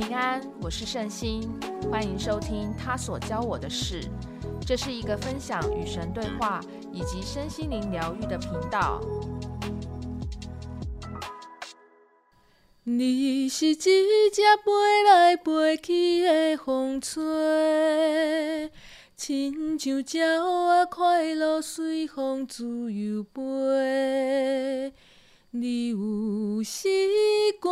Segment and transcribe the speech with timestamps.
[0.00, 1.46] 平安，我是圣心，
[1.90, 4.00] 欢迎收听他所教我的事。
[4.66, 6.58] 这是一个分享与神对话
[6.90, 8.98] 以及身心灵疗愈的频道。
[12.84, 18.72] 你是一只飞来飞去的风吹，
[19.14, 24.94] 亲像鸟仔快乐随风自由飞。
[25.52, 26.88] 你有时
[27.60, 27.70] 悬，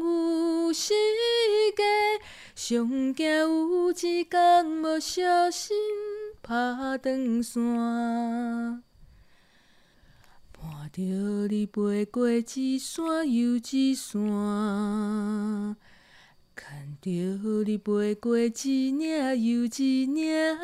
[0.00, 0.92] 有时
[1.76, 1.82] 低，
[2.56, 5.76] 上惊有一天无小心
[6.42, 7.62] 打断线，
[10.52, 11.02] 伴着
[11.48, 15.76] 你飞过一山又一山，
[16.56, 17.10] 看着
[17.64, 18.98] 你飞过一岭
[19.40, 20.58] 又一岭。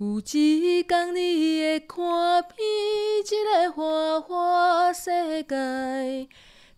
[0.00, 2.56] 有一天你会看遍
[3.26, 6.28] 这个花花世界，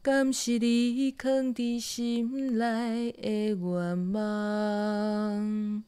[0.01, 5.85] 敢是你藏在心内的愿望。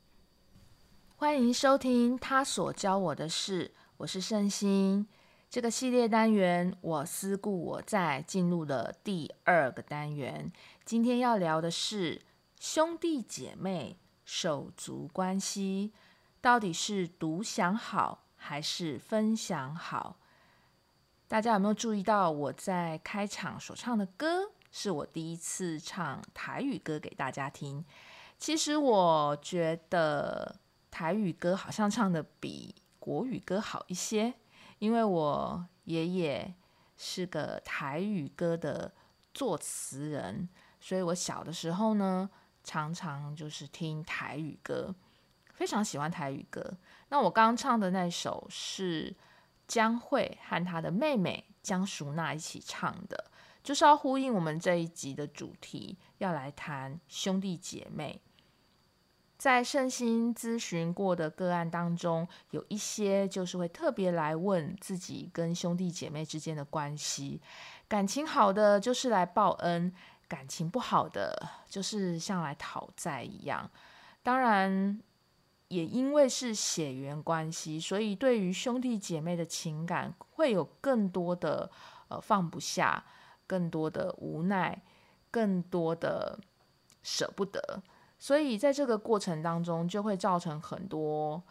[1.16, 5.06] 欢迎收听他所教我的事，我是圣心。
[5.48, 10.52] 这个系列单元我思故我在进入了第二个单元，
[10.84, 12.20] 今天要聊的是
[12.60, 15.92] 兄弟姐妹手足关系。
[16.42, 20.16] 到底是独享好还是分享好？
[21.28, 27.84] 大家有没有注意到我在开场所唱的歌，是我第一次唱台语歌给大家听。
[28.38, 30.56] 其实我觉得
[30.90, 34.34] 台语歌好像唱得比国语歌好一些，
[34.80, 36.52] 因为我爷爷
[36.96, 38.92] 是个台语歌的
[39.32, 40.48] 作词人，
[40.80, 42.28] 所以我小的时候呢，
[42.64, 44.92] 常常就是听台语歌。
[45.62, 46.76] 非常喜欢台语歌。
[47.08, 49.14] 那我刚刚唱的那首是
[49.68, 53.30] 江蕙和她的妹妹江淑娜一起唱的，
[53.62, 58.20] 就是要呼应我们这一集的主题，要来谈兄弟姐妹。
[59.38, 67.40] 在圣心咨询过的个案当中，有一些就是会特别来问自己跟兄弟姐妹之间的关系，
[67.86, 69.94] 感情好的就是来报恩，
[70.26, 73.70] 感情不好的就是像来讨债一样。
[74.24, 75.00] 当然。
[75.72, 81.70] 也因为是血缘关系，所以对于兄弟姐妹的情感会有更多的
[82.08, 83.02] 呃放不下，
[83.46, 84.82] 更多的无奈，
[85.30, 86.38] 更多的
[87.02, 87.82] 舍不得，
[88.18, 91.42] 所以在这个过程当中就会造成很多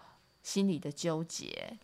[0.44, 1.80] 心理的纠结。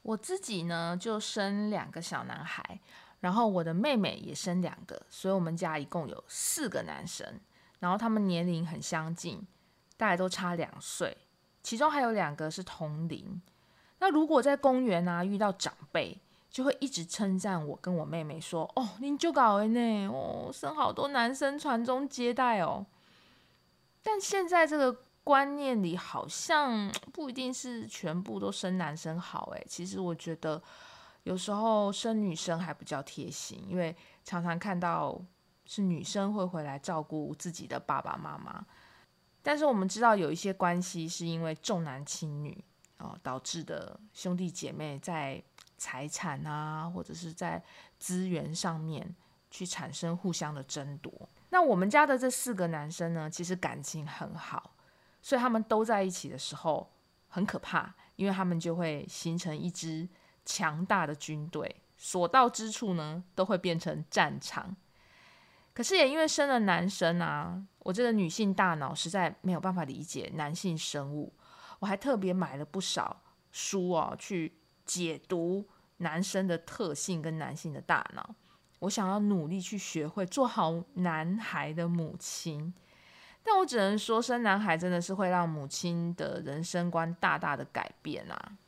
[0.00, 2.80] 我自己呢就生两个小男孩，
[3.20, 7.38] 然后我的妹妹也生两个，所以我们家一共有四个男生，
[7.80, 9.46] 然后他们年龄很相近，
[9.98, 11.14] 大概都差两岁。
[11.66, 13.42] 其中还有两个是同龄，
[13.98, 16.16] 那如果在公园啊遇到长辈，
[16.48, 22.86] 就会一直称赞我跟我妹妹说：“哦，您就搞的呢，哦，生好多男生传宗接代哦。”
[24.00, 29.66] 但现在这个观念里好像 不一定是全部都生男生好诶。
[29.68, 30.62] 其实我觉得
[31.24, 35.20] 有时候生女生还比较贴心，因为常常看到
[35.64, 38.64] 是女生会回来照顾自己的爸爸妈妈。
[39.46, 42.64] 但是我们知道有一些关系是因为重男轻女
[42.98, 45.40] 哦导致的兄弟姐妹在
[45.78, 47.62] 财产啊或者是在
[47.96, 49.14] 资源上面
[49.48, 51.12] 去产生互相的争夺。
[51.50, 54.74] 那我们家的这四个男生呢，其实感情很好，
[55.22, 56.90] 所以他们都在一起的时候
[57.28, 60.08] 很可怕，因为他们就会形成一支
[60.44, 64.74] 强大的军队，所到之处呢都会变成战场。
[65.72, 71.32] 可是也因为生了男生啊，我这个女性大脑实在没有办法理解男性生物，
[71.78, 74.52] 我还特别买了不少书哦，去
[74.84, 75.64] 解读
[75.98, 78.34] 男生的特性跟男性的大脑。
[78.80, 82.74] 我想要努力去学会做好男孩的母亲，
[83.44, 88.58] 但我只能说，生男孩真的是会让母亲的人生观大大的改变啊。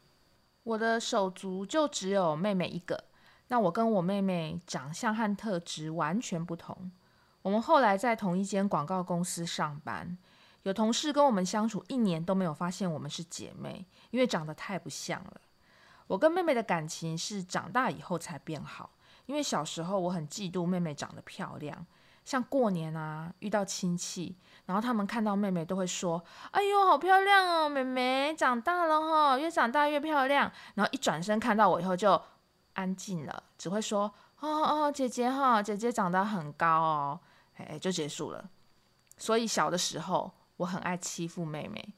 [0.62, 3.02] 我的手足就只有妹妹一个。
[3.48, 6.92] 那我跟我妹妹长相和特质完全不同。
[7.48, 10.18] 我们后来在同一间广告公司上班，
[10.64, 15.40] 有同事跟我们相处一年都没有发现我们是姐妹，因为长得太不像了。
[16.08, 18.90] 我跟妹妹的感情是长大以后才变好，
[19.24, 21.86] 因为小时候我很嫉妒妹妹长得漂亮，
[22.22, 24.36] 像过年啊遇到亲戚，
[24.66, 26.22] 然后他们看到妹妹都会说
[26.52, 32.20] ：“哎呦，好漂亮哦，妹妹长大了哈，越长大越漂亮。”然后一转身看到我以后就。
[32.74, 34.02] 安静了，只会说
[34.38, 37.20] 哦哦，姐姐哈，姐姐长得很高哦，
[37.64, 38.48] 哎，就结束了。
[39.16, 41.94] 所以小的时候我很爱欺负妹妹，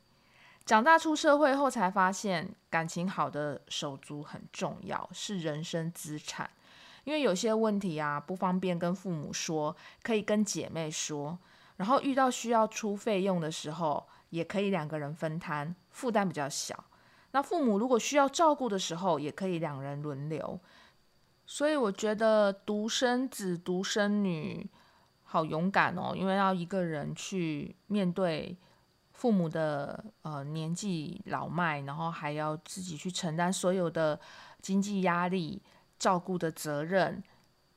[0.64, 6.50] 长大出社会后才发现，感情好的手足很重要，是人生资产。
[7.04, 11.38] 因为有些问题啊不方便跟父母说，可以跟姐妹说。
[11.76, 16.84] 然后遇到需要出费用的时候，也可以两个人分摊，负担比较小。
[17.32, 20.60] 那父母如果需要照顾的时候，也可以两人轮流。
[21.46, 24.68] 所以我觉得独生子、独生女
[25.32, 28.56] 好勇敢哦，因为要一个人去面对
[29.12, 34.18] 父母的呃年纪老迈，然后还要自己去承担所有的
[34.60, 35.62] 经济压力、
[36.00, 37.22] 照顾的责任，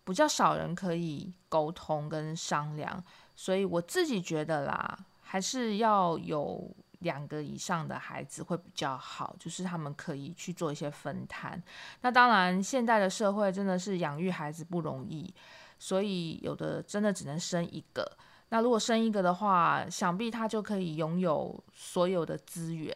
[0.03, 3.03] 比较少人可以沟通跟商量。
[3.35, 11.61] 所以我自己觉得啦，还是要有两个以上的孩子会比较好，就是他们可以去做一些分摊。
[12.01, 15.31] 那当然，现在的社会真的是养育孩子不容易，
[15.83, 18.09] 所以有的真的只能生一个。
[18.47, 22.95] 那如果生一个的话，想必他就可以拥有所有的资源，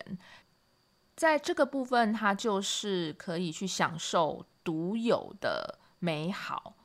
[1.17, 6.75] 在这个部分，他就是可以去享受独有的美好，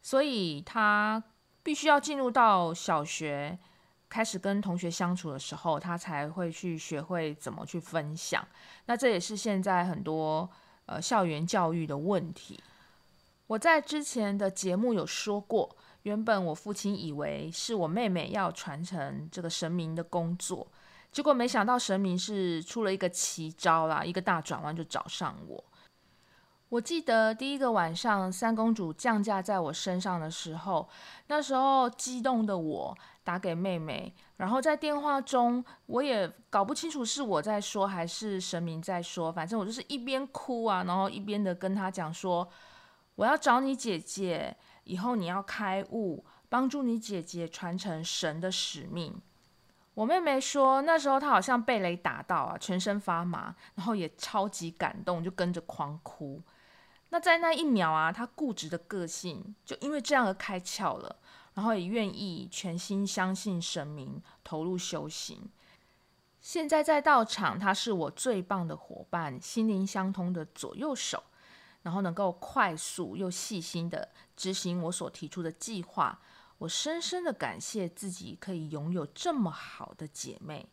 [0.00, 1.24] 所以他。
[1.60, 3.58] 必须要进入到小学，
[4.08, 8.42] 开始跟同学相处的时候，他才会去学会怎么去分享。
[8.86, 10.48] 那这也是现在很多
[10.86, 12.58] 呃校园教育的问题。
[13.48, 20.68] 我在之前的节目有说过，原本我父亲以为是我妹妹要传承这个神明的工作，
[21.10, 25.64] 结果没想到神明是出了一个奇招啦，一个大转弯就找上我。
[26.68, 30.86] 我记得第一个晚上，三公主降驾在我身上的时候，
[31.28, 32.94] 那时候激动的我
[33.24, 42.46] 打给妹妹，然后在电话中我也搞不清楚是我在说还是神明在说，反正我就是一边哭啊，然后一边的跟她讲说，
[43.18, 49.20] 我要找你姐姐，以后你要开悟，帮助你姐姐传承神的使命。
[49.94, 56.40] 我妹妹说，那时候她好像被雷打到啊，全身发麻，然后也超级感动，就跟着狂哭。
[57.08, 61.16] 那在那一秒啊，她固执的个性就因为这样而开窍了，
[61.54, 65.50] 然后也愿意全心相信神明，投入修行。
[66.40, 71.24] 现在在道场，他是我最棒的伙伴，心灵相通的左右手，
[71.88, 76.20] 然后能够快速又细心的执行我所提出的计划。
[76.58, 80.68] 我深深的感谢自己可以拥有这么好的姐妹，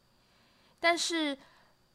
[0.80, 1.38] 但是。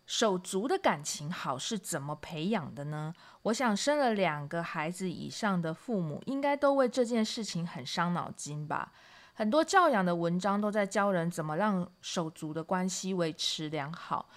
[0.07, 3.15] 手足的感情好是怎么培养的呢？
[3.43, 8.93] 我想生了两个孩子以上的父母，应该都为这件事情很伤脑筋吧。
[9.35, 14.29] 很多教养的文章都在教人怎么让手足的关系维持良好。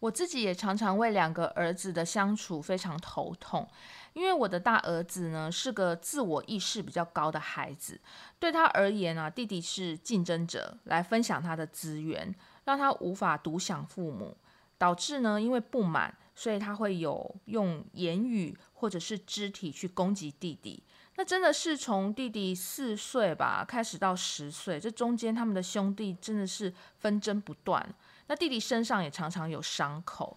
[0.00, 3.68] 我自己也常常为两个儿子的相处非常头痛，
[4.14, 8.00] 因为我的大儿子呢是个自我意识比较高的孩子，
[8.38, 12.34] 对他而言啊，弟弟是竞争者，来分享他的资源，
[12.64, 14.36] 让他无法独享父母。
[14.76, 20.82] 导致呢，因为不满，所以他会有用言语或者是肢体去攻击弟弟。
[21.14, 27.94] 那真的是从弟弟四岁吧开始到十岁，这中间他们的兄弟真的是纷争不断。
[28.26, 30.36] 那弟弟身上也常常有伤口。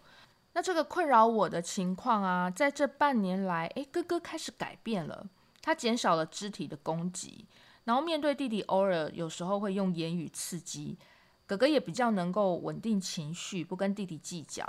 [0.58, 5.28] 那这个困扰我的情况啊，在这半年来，诶，哥哥开始改变了，
[5.62, 7.46] 他减少了肢体的攻击，
[7.84, 10.98] 然后面对弟弟，偶尔有时候会用言语刺激。
[11.46, 14.68] 哥哥也比较能够稳定情绪，不跟弟弟计较。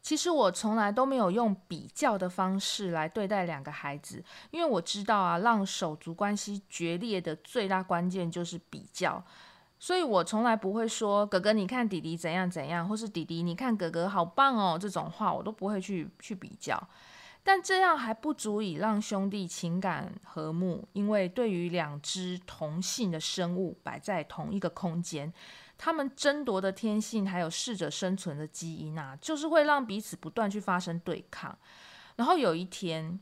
[0.00, 9.24] 其实我从来都没有用比较的方式来对待两个孩子，因为我知道啊，让手足关系决裂的最大关键就是比较。
[9.78, 16.82] 所以我从来不会说哥哥你看弟弟怎样怎样，或是弟弟你看哥哥好棒哦，这种话我都不会去去比较。
[17.44, 25.32] 但这样还不足以让兄弟情感和睦，因为对于两只同性的生物摆在同一个空间。
[25.78, 31.56] 他们争夺的天性，还有适者生存的基因啊，就是会让彼此不断去发生对抗。
[32.16, 33.20] 然后有一天，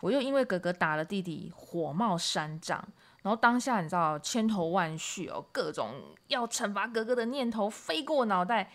[0.00, 2.86] 我又因为哥哥打了弟弟，火冒三丈。
[3.24, 8.70] 然后当下你知道，千头万绪哦，各种要惩罚哥哥的念头飞过脑袋。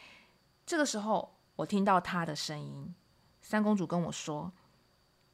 [0.65, 2.95] 这个时候，我听到他的声音，
[3.41, 4.51] 三公主跟我说：“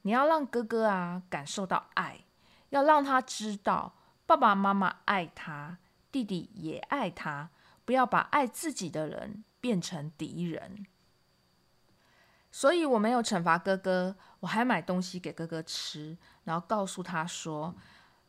[0.02, 2.26] 你要让哥哥啊感受到爱，
[2.68, 3.94] 要让他知道
[4.26, 5.78] 爸爸妈妈爱他，
[6.12, 7.48] 弟弟也爱他。”
[7.86, 10.84] 不要把爱自己的人变成敌人，
[12.50, 17.72] 所以我没有惩罚哥哥，我还买东西给哥哥吃，然后告诉他说：“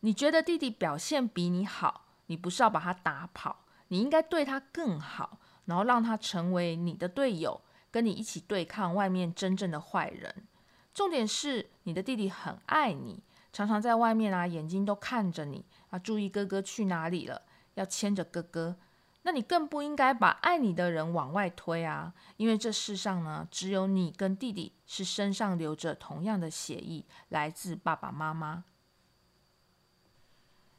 [0.02, 10.46] 你觉得弟弟表现比你好，你不是要把他打跑，你应该对他更好，然后让他成为你的队友，跟你一起对抗外面真正的坏人。
[10.94, 17.42] 重点是你的弟弟很爱你，常常在外面啊，眼睛都看着你啊，注意哥哥去哪里了，
[17.76, 18.76] 要牵着哥哥。”
[19.24, 28.64] 那你更不应该把爱你的人往外推啊，因为这世上呢，只有你跟弟弟是身上流着同样的血液，来自爸爸妈妈。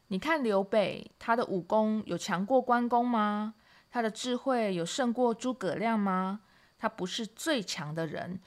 [0.09, 3.55] 你看刘备，他的武功有强过关公吗？
[3.91, 6.41] 他的智慧有胜过诸葛亮吗？
[6.79, 8.41] 他不是最强的人，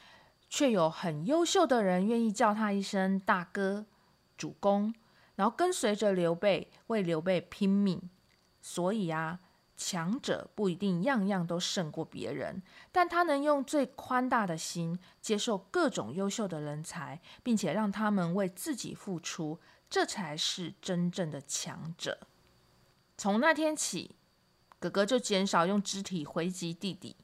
[0.49, 3.85] 却有很优秀的人愿意叫他一声大哥、
[4.37, 4.93] 主公，
[5.35, 8.01] 然后跟随着刘备，为刘备拼命。
[8.59, 9.39] 所以啊，
[9.75, 19.59] 强者不一定样样都胜过别人，但他能用最宽大的心接受各种优秀的人才，并且让他们为自己付出。
[19.91, 22.17] 这才是真正的强者。
[23.17, 24.15] 从那天起，
[24.79, 27.17] 哥哥就减少用肢体回击弟弟，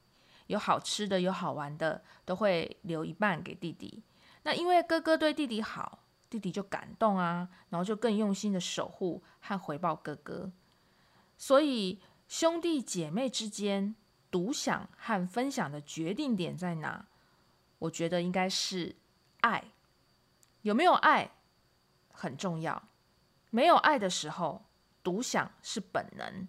[0.48, 4.04] 有好吃的、有好玩的，都会留一半给弟弟。
[4.44, 10.52] 那因为哥哥对弟弟好，弟弟就感动啊，然后就更用心的守护和回报哥哥。
[11.38, 13.96] 所以兄弟姐妹之间
[14.30, 17.08] 独享和分享的决定点在哪？
[17.80, 18.98] 我觉得应该是
[19.40, 19.64] 爱。
[20.64, 21.32] 有没有爱？
[22.18, 22.82] 很重要。
[23.52, 24.66] 没有爱的时候，
[25.04, 26.48] 独享是本能；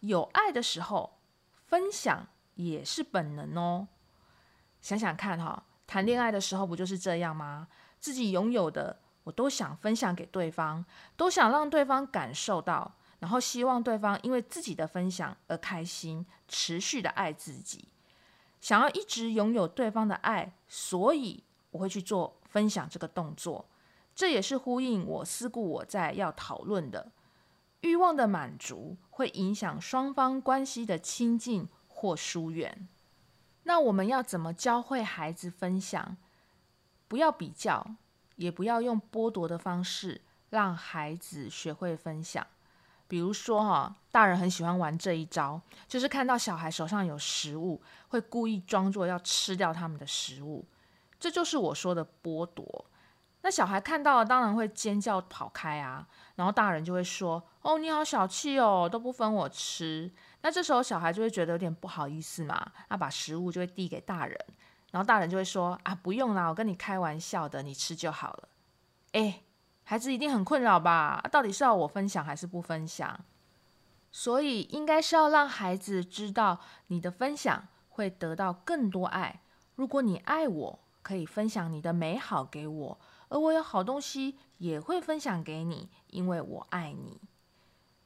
[0.00, 1.18] 有爱的时候，
[1.66, 3.86] 分享也是本能哦。
[4.80, 7.68] 想想看哈，谈恋爱的时候不就是这样吗？
[8.00, 10.84] 自己拥有的，我都想分享给对方，
[11.16, 17.88] 都想让对方感受到，然后希望对方因为自己的分享而开心，持续的爱自己，
[18.60, 23.66] 想要一直拥有对方的爱，所以我会去做分享这个动作。
[24.16, 27.12] 这也是呼应我思故我在要讨论的
[27.82, 32.88] 欲望的满足，会影响双方关系的亲近或疏远。
[33.64, 36.16] 那我们要怎么教会孩子分享？
[37.06, 37.94] 不要比较，
[38.36, 42.44] 也不要用剥夺的方式让孩子学会分享。
[43.06, 50.64] 比如说，哈，大人很喜欢玩这一招，就是看到小孩手上有食物，会故意装作要吃掉他们的食物。
[51.20, 52.86] 这就是我说的剥夺。
[53.46, 60.10] 那小孩看到了，当然会尖叫跑开啊，然后大人就会说：“哦，你好小气哦，都不分我吃。”
[60.42, 64.36] 那这时候小孩就会觉得有点不好意思嘛，那把食物就会递给大人，
[64.90, 68.48] 然后大人就会说：“啊，不用啦，我跟你开玩笑的，你吃就好了。”
[69.14, 69.42] 哎，
[69.84, 71.22] 孩子一定很困扰吧？
[71.30, 73.20] 到底是要我分享还是不分享？
[74.10, 79.42] 所以应该是要让孩子知道，你的分享会得到更多爱。
[79.76, 82.98] 如果你爱我，可以分享你的美好给我。
[83.28, 87.20] 而我有好东西也会分享给你，因为我爱你。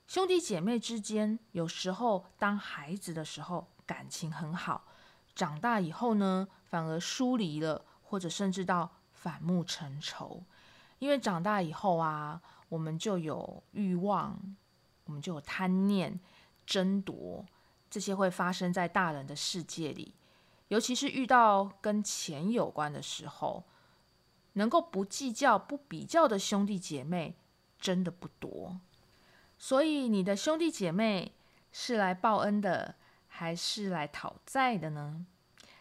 [0.07, 4.85] 兄弟姐妹之间，有时候当孩子的时候感情很好，
[5.35, 10.43] 长大以后呢，反而疏离了，或者甚至到反目成仇。
[10.99, 14.57] 因为长大以后啊，我们就有欲望，
[15.05, 16.19] 我们就有贪念、
[16.67, 17.45] 争夺，
[17.89, 20.15] 这些会发生在大人的世界里，
[20.69, 23.63] 尤其是遇到跟钱有关的时候。
[24.55, 27.37] 能够不计较、不比较的兄弟姐妹
[27.79, 28.81] 真的不多，
[29.59, 31.33] 所以你的兄弟姐妹
[31.73, 32.97] 是来报恩的，
[33.29, 35.25] 还是来讨债的呢？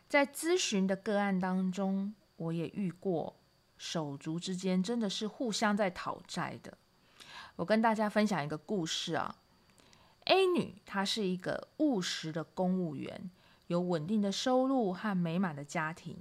[0.08, 3.36] 在咨询的个案当中，我也遇过
[3.78, 6.78] 手足之间真的是互相在讨债的。
[7.56, 9.36] 我跟大家分享一个故事啊
[10.26, 13.30] ，A 女她是一个务实的公务员，
[13.68, 16.18] 有稳定的收入和美满的家庭。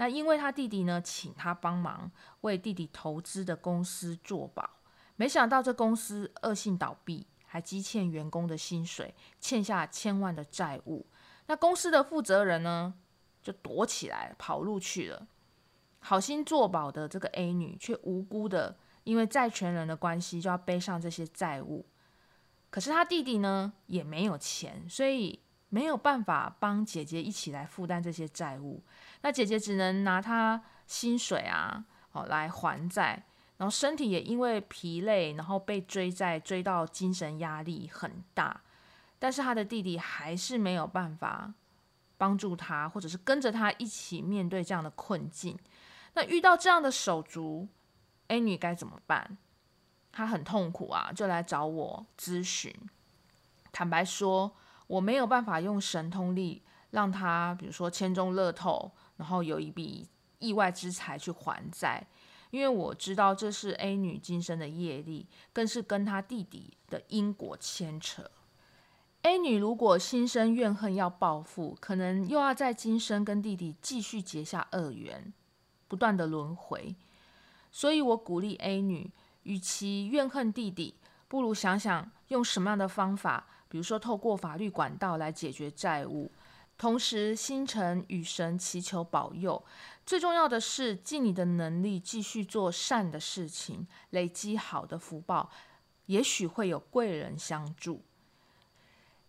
[0.00, 4.78] 那因为他弟弟呢，请他帮忙为弟弟投资的公司做保，
[5.16, 11.04] 没想到这公司恶性倒闭，还积欠员工的薪水，欠下千万的债务。
[11.48, 12.94] 那公司的负责人呢，
[13.42, 15.26] 就躲起来跑路去了。
[15.98, 21.84] 好心做保的这个 A 女，却无辜的因为债权人的关系，就要背上这些债务。
[22.70, 28.82] 可是他弟弟呢，也没有钱，所以没有办法帮姐姐一起来负担这些债务。
[29.22, 33.24] 那姐姐只能拿她薪水啊，哦来还债，
[33.56, 38.60] 然后身体也因为疲累，然后被追债追到精神压力很大，
[39.18, 41.52] 但是她的弟弟还是没有办法
[42.18, 45.58] 帮助她，或者是跟着她一起面对这样的困境。
[46.14, 47.68] 那遇到这样的手足
[48.28, 49.38] ，A 女该怎么办？
[50.10, 52.74] 她很痛苦啊，就来找我咨询。
[53.70, 54.52] 坦白说，
[54.90, 58.90] 我没有办法用神通力让她，比如说签中乐透。
[59.16, 62.06] 然后有一笔意外之财去还债，
[62.50, 68.30] 因为我知道这是 A 女今生的业力，更是跟她弟弟的因果牵扯。
[69.20, 75.32] A 女如果心生怨恨要报复，可能又要在今生跟弟弟继续结下恶缘，
[75.86, 76.96] 不断的轮回。
[77.70, 80.94] 所以我鼓励 A 女，与其怨恨弟弟，
[81.28, 86.30] 不如想想用什么样的方法，比如说透过法律管道来解决债务。
[86.76, 89.62] 同时，心诚与神祈求保佑。
[90.06, 95.50] 最重要的是，尽你的能力继续做善的事情，累积好的福报，
[96.06, 98.02] 也许会有贵人相助。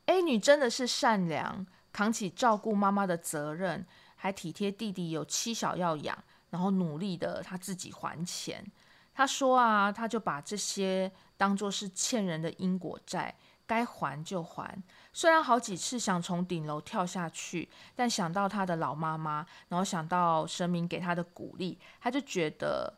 [0.05, 6.17] A 女真的是善良，扛起照顾妈妈的责任，还体贴弟弟有妻小要养，
[6.51, 8.65] 然后努力的她自己还钱。
[9.13, 13.36] 她说啊，她就把这些当作是欠人的因果债，
[13.72, 14.84] 该还就还。
[15.13, 22.98] 虽然好几次想从顶楼跳下去，但想到他的老妈妈，然后想到神明给他的鼓励，他就觉得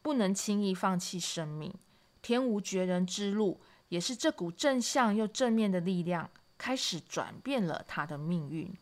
[0.00, 1.70] 不能轻易放弃生命。
[2.22, 6.30] 天无绝人之路，也是这股正向又正面的力量。
[6.56, 8.74] 开始转变了他的命运。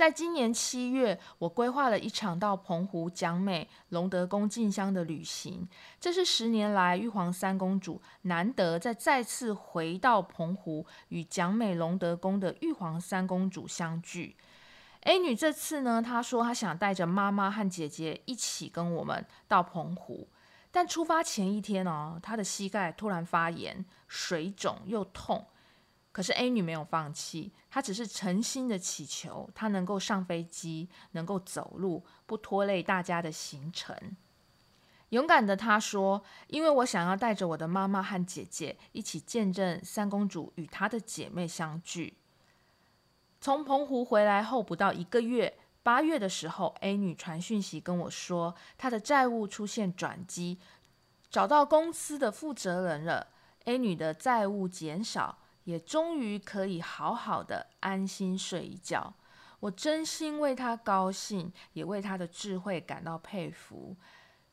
[0.00, 5.68] 在今年七月，我规划了一场到澎湖、蒋美、龙德宫进香的旅行。
[6.00, 14.36] 这是十年来玉皇三公主难得再再次回到澎湖，与蒋美、龙德宫的玉皇三公主相聚。
[15.02, 20.26] A 女这次呢，她说她想带着妈妈和姐姐一起跟我们到澎湖，
[20.70, 25.44] 但出发前一天哦，她的膝盖突然发炎，水肿又痛。
[26.12, 33.96] 可是 A 女没有放弃，她只是诚心的祈求，她能够上飞机，能够走路，不拖累大家的行程。
[35.10, 42.16] 勇敢的她说：“因为我想要带着我的妈妈和姐姐一起见证三公主与她的姐妹相聚。”
[43.40, 50.58] 从澎湖回来后不到一个月，八月的时候，A 女传讯息跟我说，她的债务出现转机，
[51.30, 53.28] 找到公司的负责人了。
[53.64, 55.38] A 女的债务减少。
[55.64, 59.14] 也终于可以好好的安心睡一觉。
[59.60, 63.96] 我真心为他高兴，也为他的智慧感到佩服。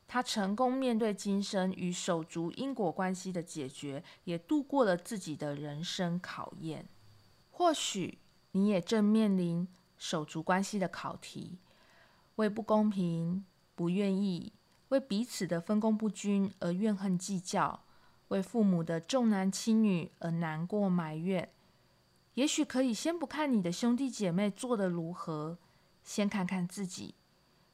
[0.06, 6.88] 他成功面对今生与手足因果关系的解决，也度过了自己的人生考验。
[7.50, 8.18] 或许
[8.52, 11.58] 你也正面临手足关系的考题，
[12.36, 14.52] 为不公平、不愿意，
[14.88, 17.84] 为彼此的分工不均而怨恨计较。
[18.28, 21.52] 为父母的重男轻女而难过埋怨，
[22.34, 25.58] 也许可以先不看你的兄弟姐妹做得如何，
[26.02, 27.14] 先看看自己。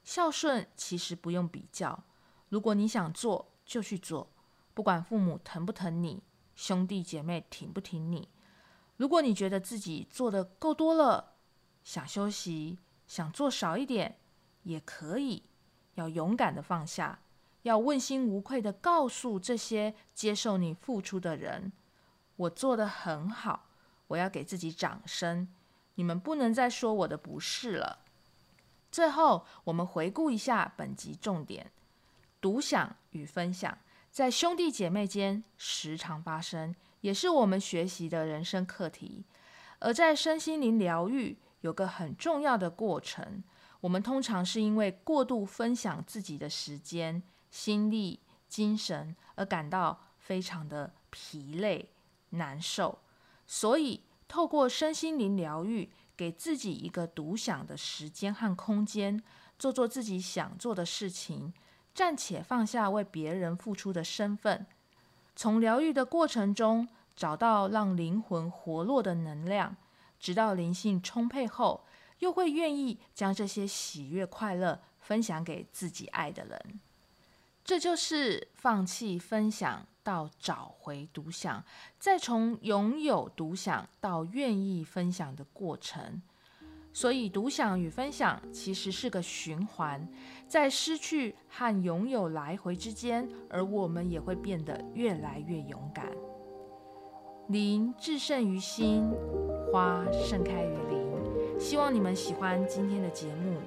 [0.03, 2.03] 孝顺其实不用比较，
[2.49, 4.31] 如果你想做就去做，
[4.73, 6.23] 不管父母疼不疼你，
[6.55, 8.29] 兄弟姐妹挺不挺你。
[8.97, 11.33] 如果你觉得自己做得够多了，
[11.83, 14.19] 想休息，想做少一点，
[14.63, 15.43] 也可以，
[15.95, 17.19] 要勇敢的放下。
[17.65, 21.73] 要问心无愧地告诉这些接受你付出的人
[22.37, 23.69] ：“我做得很好，
[24.05, 25.47] 我要给自己掌声。
[25.95, 28.05] 你们不能再说我的不是了。”
[28.91, 31.71] 最后，我们回顾一下本集重点：
[32.39, 33.75] 独享与分享
[34.11, 39.25] 在兄弟姐妹间时常发生，也是我们学习的人生课题。
[39.79, 43.43] 而在身心灵疗愈，有个很重要的过程，
[43.81, 47.23] 我们通常是因为过度分享自己的时间。
[47.55, 51.89] 心力、精神而感到非常的疲累、
[52.31, 52.99] 难受，
[53.47, 59.23] 所以透过身心灵疗愈，给自己一个独享的时间和空间，
[59.57, 61.53] 做做自己想做的事情，
[61.93, 64.67] 暂且放下为别人付出的身份，
[65.33, 69.77] 从疗愈的过程中找到让灵魂活络的能量，
[70.19, 71.85] 直到灵性充沛后，
[72.19, 76.81] 又会愿意将这些喜悦、快乐分享给自己爱的人。
[77.65, 81.63] 这就是放弃分享到找回独享，
[81.97, 86.21] 再从拥有独享到愿意分享的过程。
[86.93, 90.07] 所以，独享与分享其实是个循环，
[90.47, 96.05] 在失去和拥有来回之间，而我们也会变得越来越勇敢。
[97.47, 99.11] 灵至胜于心，
[99.71, 101.59] 花盛开于林。
[101.59, 103.57] 希望你们喜欢今天的节目。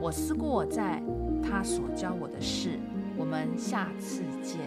[0.00, 1.02] 我思故我在，
[1.42, 2.78] 他所教我的事。
[3.20, 4.58] 我们下次见。